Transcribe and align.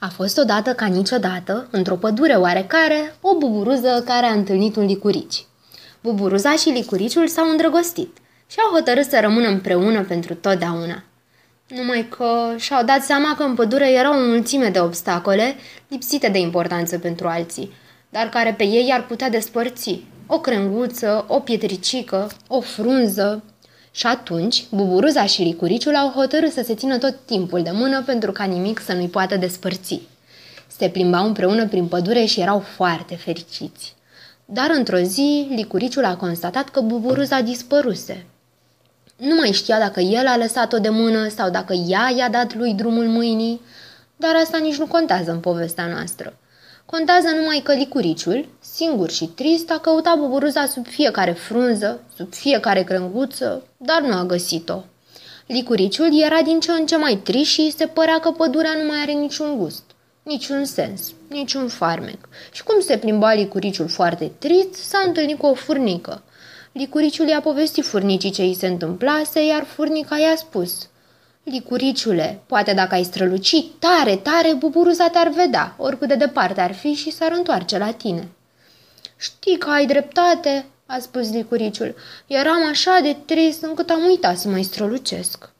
A 0.00 0.08
fost 0.08 0.38
odată 0.38 0.74
ca 0.74 0.86
niciodată, 0.86 1.68
într-o 1.70 1.94
pădure 1.96 2.34
oarecare, 2.34 3.14
o 3.20 3.38
buburuză 3.38 4.02
care 4.06 4.26
a 4.26 4.32
întâlnit 4.32 4.76
un 4.76 4.86
licurici. 4.86 5.46
Buburuza 6.00 6.52
și 6.52 6.68
licuriciul 6.68 7.28
s-au 7.28 7.50
îndrăgostit 7.50 8.16
și 8.46 8.56
au 8.60 8.74
hotărât 8.74 9.04
să 9.04 9.18
rămână 9.20 9.48
împreună 9.48 10.02
pentru 10.02 10.34
totdeauna. 10.34 11.02
Numai 11.68 12.08
că 12.08 12.54
și-au 12.56 12.84
dat 12.84 13.02
seama 13.02 13.34
că 13.36 13.42
în 13.42 13.54
pădure 13.54 13.92
erau 13.92 14.12
o 14.12 14.26
mulțime 14.26 14.68
de 14.68 14.80
obstacole 14.80 15.56
lipsite 15.88 16.28
de 16.28 16.38
importanță 16.38 16.98
pentru 16.98 17.28
alții, 17.28 17.72
dar 18.10 18.28
care 18.28 18.54
pe 18.56 18.64
ei 18.64 18.90
ar 18.92 19.06
putea 19.06 19.30
despărți. 19.30 20.04
O 20.26 20.40
crenguță, 20.40 21.24
o 21.28 21.40
pietricică, 21.40 22.30
o 22.48 22.60
frunză, 22.60 23.42
și 23.98 24.06
atunci, 24.06 24.64
buburuza 24.70 25.26
și 25.26 25.42
licuriciul 25.42 25.96
au 25.96 26.08
hotărât 26.08 26.52
să 26.52 26.62
se 26.64 26.74
țină 26.74 26.98
tot 26.98 27.14
timpul 27.24 27.62
de 27.62 27.70
mână 27.70 28.02
pentru 28.02 28.32
ca 28.32 28.44
nimic 28.44 28.80
să 28.80 28.92
nu-i 28.92 29.08
poată 29.08 29.36
despărți. 29.36 30.00
Se 30.76 30.88
plimbau 30.88 31.26
împreună 31.26 31.66
prin 31.66 31.86
pădure 31.86 32.24
și 32.24 32.40
erau 32.40 32.58
foarte 32.58 33.16
fericiți. 33.16 33.94
Dar 34.44 34.70
într-o 34.70 34.98
zi, 34.98 35.46
licuriciul 35.50 36.04
a 36.04 36.16
constatat 36.16 36.68
că 36.68 36.80
buburuza 36.80 37.40
dispăruse. 37.40 38.26
Nu 39.16 39.34
mai 39.34 39.52
știa 39.52 39.78
dacă 39.78 40.00
el 40.00 40.26
a 40.26 40.36
lăsat-o 40.36 40.78
de 40.78 40.88
mână 40.88 41.28
sau 41.28 41.50
dacă 41.50 41.72
ea 41.72 42.12
i-a 42.16 42.28
dat 42.28 42.54
lui 42.54 42.74
drumul 42.74 43.06
mâinii, 43.06 43.60
dar 44.16 44.34
asta 44.42 44.58
nici 44.58 44.78
nu 44.78 44.86
contează 44.86 45.30
în 45.30 45.40
povestea 45.40 45.86
noastră. 45.86 46.36
Contează 46.90 47.28
numai 47.28 47.60
că 47.64 47.72
licuriciul, 47.72 48.48
singur 48.60 49.10
și 49.10 49.26
trist, 49.26 49.70
a 49.70 49.78
căutat 49.78 50.18
buburuza 50.18 50.66
sub 50.66 50.86
fiecare 50.86 51.32
frunză, 51.32 52.00
sub 52.16 52.32
fiecare 52.32 52.82
crânguță, 52.82 53.62
dar 53.76 54.02
nu 54.02 54.16
a 54.16 54.24
găsit-o. 54.24 54.84
Licuriciul 55.46 56.22
era 56.22 56.42
din 56.42 56.60
ce 56.60 56.70
în 56.70 56.86
ce 56.86 56.96
mai 56.96 57.16
trist 57.16 57.50
și 57.50 57.70
se 57.76 57.86
părea 57.86 58.18
că 58.20 58.30
pădurea 58.30 58.72
nu 58.82 58.86
mai 58.88 58.98
are 59.00 59.12
niciun 59.12 59.56
gust, 59.56 59.82
niciun 60.22 60.64
sens, 60.64 61.12
niciun 61.26 61.68
farmec. 61.68 62.28
Și 62.52 62.62
cum 62.62 62.80
se 62.80 62.98
plimba 62.98 63.32
licuriciul 63.32 63.88
foarte 63.88 64.32
trist, 64.38 64.74
s-a 64.74 65.02
întâlnit 65.06 65.38
cu 65.38 65.46
o 65.46 65.54
furnică. 65.54 66.22
Licuriciul 66.72 67.28
i-a 67.28 67.40
povestit 67.40 67.84
furnicii 67.84 68.30
ce 68.30 68.42
îi 68.42 68.54
se 68.54 68.66
întâmplase, 68.66 69.44
iar 69.44 69.64
furnica 69.64 70.18
i-a 70.18 70.36
spus– 70.36 70.72
Licuriciule, 71.50 72.42
poate 72.46 72.72
dacă 72.72 72.94
ai 72.94 73.02
străluci 73.02 73.64
tare, 73.78 74.16
tare, 74.16 74.54
buburuza 74.54 75.08
te-ar 75.08 75.28
vedea, 75.28 75.74
oricât 75.78 76.08
de 76.08 76.14
departe 76.14 76.60
ar 76.60 76.72
fi 76.72 76.92
și 76.92 77.10
s-ar 77.10 77.32
întoarce 77.32 77.78
la 77.78 77.92
tine. 77.92 78.28
Știi 79.16 79.58
că 79.58 79.70
ai 79.70 79.86
dreptate, 79.86 80.66
a 80.86 80.98
spus 80.98 81.30
licuriciul. 81.30 81.94
Eram 82.26 82.66
așa 82.68 82.98
de 83.02 83.16
trist 83.24 83.62
încât 83.62 83.90
am 83.90 84.04
uitat 84.04 84.38
să 84.38 84.48
mai 84.48 84.62
strălucesc. 84.62 85.50